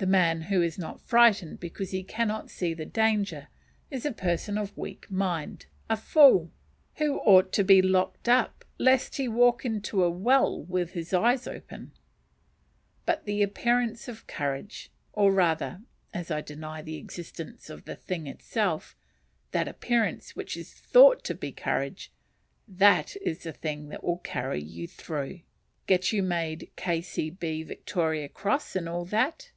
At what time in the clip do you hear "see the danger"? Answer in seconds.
2.52-3.48